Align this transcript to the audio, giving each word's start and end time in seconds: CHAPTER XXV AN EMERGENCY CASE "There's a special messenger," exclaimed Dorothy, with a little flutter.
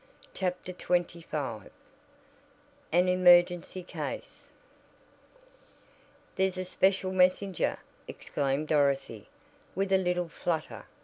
CHAPTER 0.33 0.73
XXV 0.73 1.69
AN 2.91 3.07
EMERGENCY 3.07 3.83
CASE 3.83 4.47
"There's 6.35 6.57
a 6.57 6.65
special 6.65 7.11
messenger," 7.11 7.77
exclaimed 8.07 8.69
Dorothy, 8.69 9.27
with 9.75 9.91
a 9.91 9.99
little 9.99 10.27
flutter. 10.27 10.87